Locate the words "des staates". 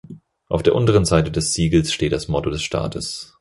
2.49-3.29